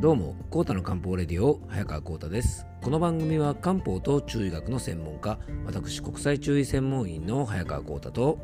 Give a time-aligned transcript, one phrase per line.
[0.00, 2.64] どうも、コータの漢方レディオ、早川コータです。
[2.80, 8.38] この番組は漢方と中医学の専門家、私、国際中医専門員の早川コータと、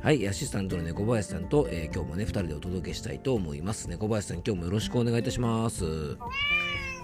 [0.00, 3.88] はい、アシスタントの猫林さんと、えー、今日もね、2人でお届けしたいと思います。
[3.90, 5.84] 猫林さん、今日もよろしくお願いいたします。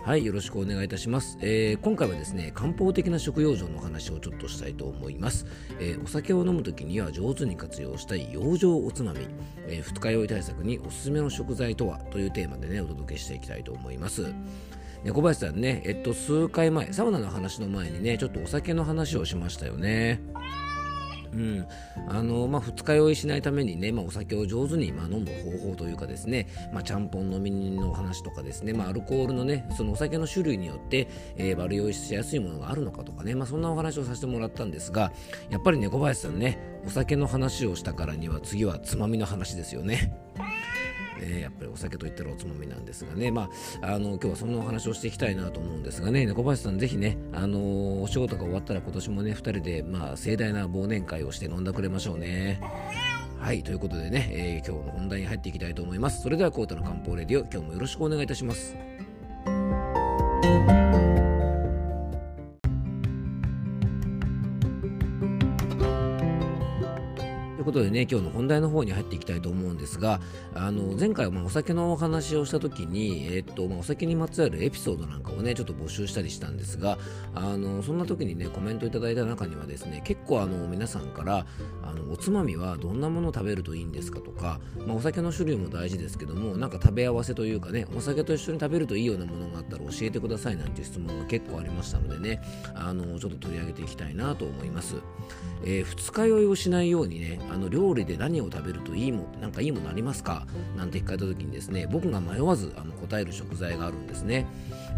[0.04, 1.38] はい、よろしくお願いいたします。
[1.40, 5.46] えー、今回はですね、漢方的な食用場の話をちょっとしたいと思います。
[5.80, 9.20] えー、お酒を飲むときには上手に活用したい養生おつまみ、
[9.66, 14.34] えー、二日酔い対策におすすめの食材とはというテーマでね、お届けしていきたいと思います。
[15.04, 20.20] 猫林さんね、えっと、数回前、サウナの話の前にね、ちょっとお酒の話をしましたよね。
[21.34, 21.66] うん
[22.08, 25.26] あのまあ、二日酔いしないためにね、まあ、お酒を上手に、まあ、飲む
[25.58, 35.12] 方法というかですね、まあ、ちゃんぽん飲みの話とかですね、まあ、アルコールのねそのお酒の種類によって、えー、悪酔いしやすいものがあるのかとかね、まあ、そんなお話をさせてもらったんですが
[35.50, 40.14] やっぱりね小林さんねお酒の話をしたからには次はつまみの話ですよね。
[41.24, 43.48] えー、やっぱりお酒といったらおつまみなんですがね、ま
[43.82, 52.60] あ、あの今日はそんなお話をしていきたいなと思うんですがね、猫林さん、ぜひね、あのー、お仕事が終わったら今年もね、2人で、まあ、盛大な忘年会をして飲んだくれましょうね。
[53.38, 56.22] はい、ということでね、えー、今日の本題に入っていきたいと思います。
[56.22, 58.76] それでは、コータの漢方レディオ、今日もよろしくお願いいたします。
[67.64, 70.20] いうことでね今日の本題の方に入っていきたいと思うんですが
[70.54, 76.98] あの前回まあお酒のお話をした時に、えっとまあ、お酒にまつわるエピソードなんかをねちょっと募集したりしたんですが
[77.34, 81.46] あのそんな時にねコメントいただいた中にはですね結構あの皆さんから
[81.82, 92.42] あのおつまみはどんなものを食べるといいんですかとか、まあ、お酒の種類も大事ですけどもなんか食べ合わせというかねお酒と一緒に食べるといいようなものがあったら教えてくださいなんていう質問が結構ありましたのでね
[92.74, 94.96] あのちょっと取り上げていきたいなと思います、
[95.64, 100.46] えー、二日酔いをしないようにねあの料理で何を食べるといいもなんかいいものありますか？
[100.76, 104.46] なんて聞かれた時にですね僕が迷わずあの答える食材があるんですね、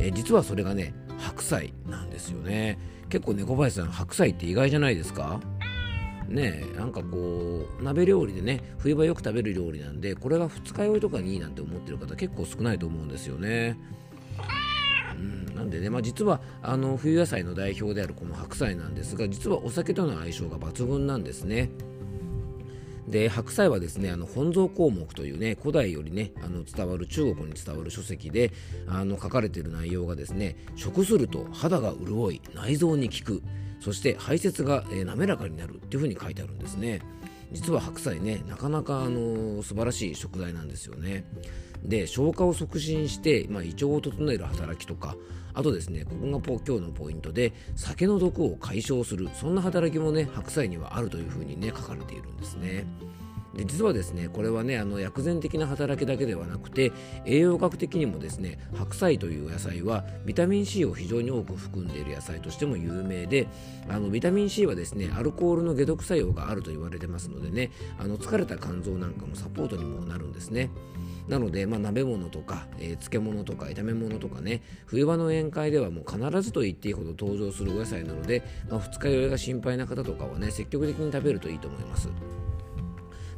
[0.01, 2.79] えー、実はそれがね白菜なんですよね。
[3.08, 5.41] 結構猫林さん白菜って意外じゃないですか？
[6.29, 13.79] ねなんかこう鍋料理でね冬場よく食べる料理なんでこれが二日酔いとかにいいなんて思ってる方結構少ないと思うんですよね。
[15.14, 21.70] うん、なんでね、まあ、実はあの冬野菜の代表であるこの白菜なんですが実はお酒との相性が抜群なんですね。
[23.08, 28.52] で白菜はですねあの本草項目というね古代よりねあの伝わる中国に伝わる書籍で
[28.89, 33.42] あの書かれている内容がですね食すると肌が潤い内臓に効く
[33.80, 37.00] そして排泄が、えー、滑らかになるっていうふうに書いてあるんですね。
[37.52, 41.24] 実は白菜ねなかなかあの素晴らしい食材なんですよね。
[41.86, 45.17] で消化を促進して、まあ、胃腸を整える働きとか
[45.55, 52.85] あとですねここが今日のポイントで酒の毒を解消するそんな働きもね白菜にはあるというふうにね書かれているんですね。
[53.56, 56.92] で実はですねこれはねあの薬膳的な働きだけではなくて
[57.24, 63.48] 栄養学的にもですね白菜という野菜はビタミン C を非常に多く含んでいる野菜としても有名で
[63.89, 70.70] あのビタミン C はですねアルコールの解毒作用があると言われてますのでねあの疲れた肝臓なんかもサポートにもなるんですね。
[71.28, 82.08] なので、まあ、鍋物とか、えー、漬物とか炒め物とかね冬場の宴会ではもう必ずと言っていいほど登場するお野菜なので、まあ、二日酔いが心配な方とかはね積極的に食べるといいと思います。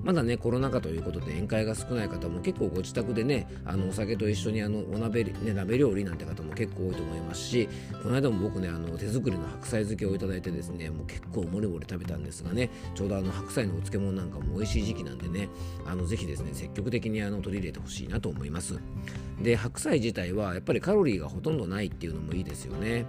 [0.08, 7.68] まだねコロナ禍ということで宴会が少ない方も結構ご自宅でねあのお酒と一緒にあのお鍋、ね、鍋料理なんて方も結構多いと思いますし
[8.02, 15.50] この間も僕ねあの手作りの白菜漬けをいただいてですねもう結構もりもり食べたんですがねちょうどあの白菜のお漬物なんかも美味しい時期なんでね
[15.84, 18.80] あのぜひですね積極的にあの取り入れてほしいなと思います。
[19.42, 23.04] で白菜自体はやっぱりカロリーがほとんどないっていうのもいいですよね。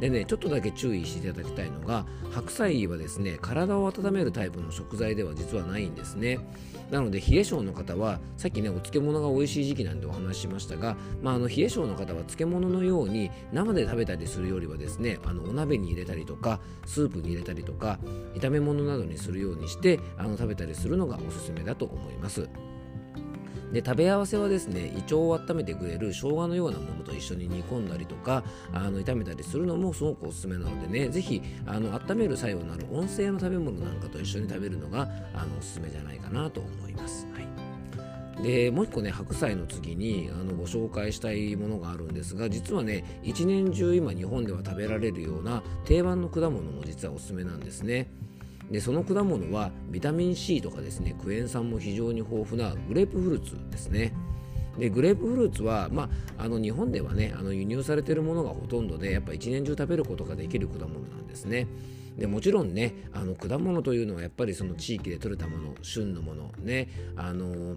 [0.00, 6.38] でねちょっとだけ注意していただきたいのが白菜はですね体を温めるタイプの食材では実はないんですね
[6.90, 17.98] なので冷え性の方はさっきねお漬物が美味しい時期なんでお話ししましたが、まあ、あの冷え性の方は漬物のように生で食べたりするよりはですねあのお鍋に入れたりとかスープに入れたりとか
[18.34, 22.48] 炒め物などにするようにしてあの食べたりするのがおすすめだと思います。
[23.74, 37.26] で食べ合わせはですね胃腸を温めてくれる生姜のようなものと一緒に煮込んだりとかあの炒めたりするのもすごくおすすめなのでねぜひあの温める作用のある温性の食べ物なんかと一緒に食べるのがあのおすすめじゃないかなと思います。
[37.34, 37.44] はい
[38.42, 48.08] でもう一個ね白菜の次にあのご紹介したいものがあるんですが実はね一年中今日本では食べられるような定番の果物も実はおすすめなんですね。
[48.70, 54.12] でその果物はビタミン C とかですねクエン酸も非常に豊富なグレープフルーツですね。
[54.78, 61.68] でグレープフルーツは、まあ、あの日本ではねあの輸入されているものがほとんどでやっぱ一年中食べることができる果物なんですね。
[62.18, 67.76] でもちろんねあの果物というのはやっぱりその地域で採れたもの旬のものねあの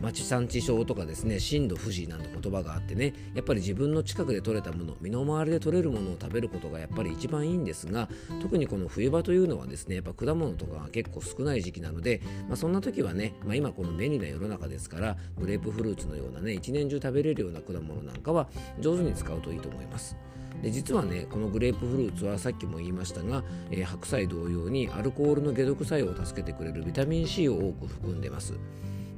[0.00, 8.08] 町産地消とかですね震度富士なんて言葉があってねやっぱり自分の近くで採れたもの身の回りで採れるものを食べることがやっぱり一番いいんですが
[8.40, 18.48] 特にこの冬場というのはですねやっぱ果物とかが結構少ない時期なので、まあ、そんな時はね、まあ、今この便利な世の中ですからグレープフルーツのようなね一年中食べれるような果物なんかは
[18.80, 20.16] 上手に使うといいと思います。
[20.62, 28.54] で実はねこのグレープフルーツはさっきも言いましたが、えー、白菜同様にアルコールの解毒作用を助けてくれるビタミン C を多く含んでます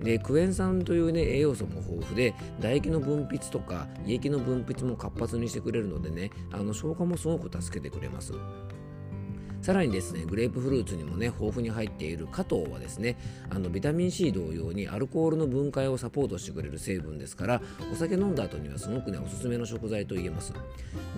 [0.02, 8.32] でクエン酸という、ね、栄養素も豊富で唾液の分泌とか胃液の分泌も活発にしてくれるのでねあの消化もすごく助けてくれます
[9.62, 13.16] さらにですねグレープフルーツにもね豊富に入っている加糖はですね
[13.48, 17.62] あのビタミン C 同様にアルコールの分解をサポートしてくれる成分ですから
[17.92, 20.52] お酒飲んだ後にはすごくねおすすめの食材と言えます。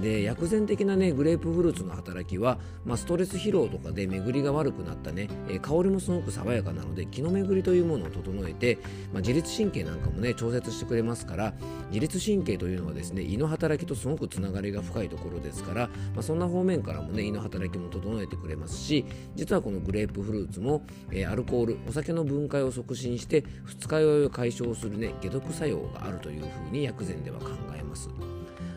[0.00, 8.78] で薬膳的なねグレープフルーツの働きは、まあ、ストレス疲労とかで巡りが悪くなったね、え香りもすごく爽やかなので気の巡りというものを整えて、
[9.12, 11.54] まあ、自律神経なんかもね調節してくれますから
[11.88, 19.04] 自律神経というのはですね胃の働きとすごくつながりが深いところですから、まあ、そんな方面からもね胃の働きも整えてくれますし
[19.34, 28.08] 実はこのグレープフルーツも、えー、アルコールお酒の分解を促進して二日酔いを解消するね解毒作用があるというふうに薬膳では考えます。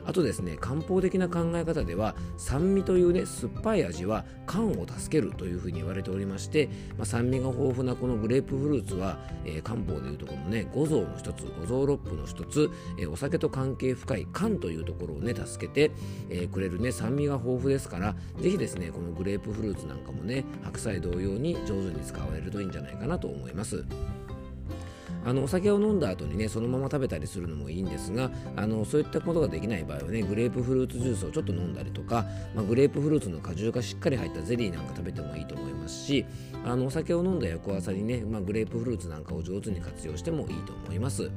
[0.08, 15.92] あとですね漢方的な考え方では酸味というね酸っぱい味は肝を助けるというふうに言われておりまして、まあ、酸味が豊富なこのグレープフルーツは、えー、漢方でいうところのね五臓の一つ五臓六腑の一つ、えー、お酒と関係深い肝というところをね助けて、
[16.30, 23.84] えー、くれるね酸味が豊富ですからぜひですねこのグレープフルーツなんかもね白菜同様に上手に使われるといいんじゃないかなと思います。
[25.28, 32.26] あのお酒を飲んだ後にねそのまま食べたりするのもいいんですがあのそういったことができない場合はねグレープフルーツジュースをちょっと飲んだりとか、
[32.56, 36.26] まあ、グレープフルーツの果汁がしっかり入ったゼリーなんか食べてもいいと思いますし
[36.64, 41.30] あのお酒を飲んだ翌朝にね、まあ、グレープフルーツなんかを上手に活用してもいいと思います。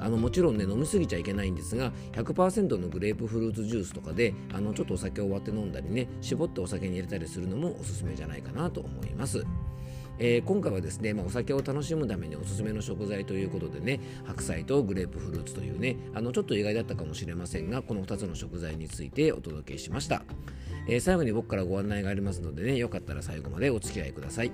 [0.00, 9.44] あのもちろんね飲みすぎちゃいけないんですが100%のグレープフルーツジュースとかであのちょっとお酒を割って飲んだりね絞ってお酒に入れたりするのもおすすめじゃないかなと思います。
[10.18, 20.22] えー、今回はですね、まあ、お酒を楽しむためにおすすめの食材ということでね白菜とグレープフルーツというねあのちょっと意外だったかもしれませんがこの2つの食材についてお届けしました、
[20.88, 24.52] えー、最後に僕からご案内がありますのでねよかったら最後までお付き合いください。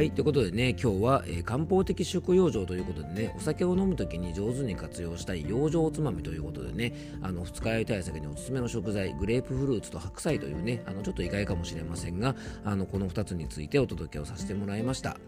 [0.00, 15.18] はい、ということでね、今日は、えー、漢方的食養生ということでね、お酒を飲む時に上手に活用したい養生おつまみということでね、あの二日酔い対策におすすめの食材、グレープフルーツと白菜というね、あのちょっと意外かもしれませんが、あのこの2つについてお届けをさせてもらいました。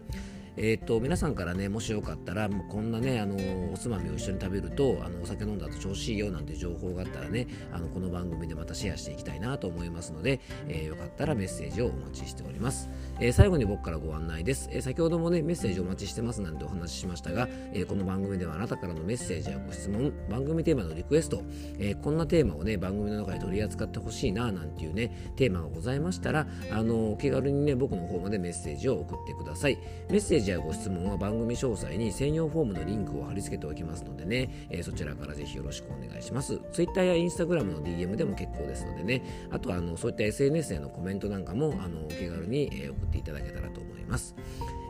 [0.55, 3.35] えー、と皆さんからねもしよかったらこんなねあの
[3.73, 12.89] おつまみを一緒に食べるとあのお酒飲んだ後調子いいよなんて情報があったらねあのこの番組でまたシェアしていきたいなと思いますので、えー、よかったらメッセージをお待ちしております、
[13.19, 21.43] えー、最後に僕からご案内です、え先ほどもねメッセージお待ちしてますなんてお話ししましたが、えこの番組ではあなたからのメッセージやご質問番組テーマのリクエスト、
[21.79, 29.77] えこんなテーマをね番組の中で取り扱ってほしいななんていうねテーマがございましたらあのお気軽にね僕の方までメッセージを送ってください。
[30.09, 36.59] メッセージやご質問は番組詳細に専用フォームのリンクを貼り付けておきますのでね、えー、そちらからぜひよろしくお願いします。
[36.71, 44.35] Twitter や Instagram の DM でも結構ですのでね、あとはあのそういった SNS へのコメントなんかもあのお気軽に、えー、送っていただけたらと思います。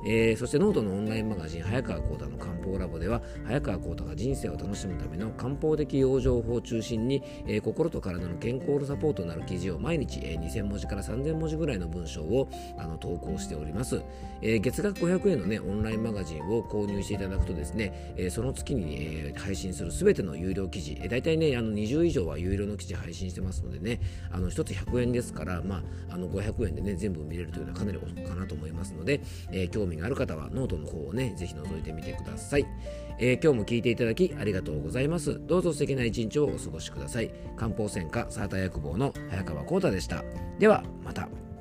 [0.05, 14.01] えー、そしてノートのオンラインマガジン早川幸太の漢方ラボでは早川幸太が人生を楽しむための漢方的養生法を中心に、えー、心と体の健康のサポートになる記事を毎日、えー、2000文字から3000文字ぐらいの文章をあの投稿しております、
[14.41, 23.99] えー、月額500円のねオンラインマガジンを購入していただくとですね、えー、その月に、えー、配信するすべての有料記事、えー、大体ねあの20以上は有料の記事配信してますのでね
[24.31, 25.77] あの1つ100円ですから、ま
[26.09, 29.21] あ、あの500円でね全部見れるというのはかなりお得かなと思いますので、
[29.51, 32.65] えー、興味がある方はノートの方をねぜひ覗いてみてください、
[33.19, 35.39] えー、今日も聞いていただきありがとうございます。
[35.45, 37.31] どうぞ素敵な一日をお過ごしください。
[37.55, 40.23] 漢方専科サーター薬房の早川幸太でした。
[40.59, 41.52] ではまた。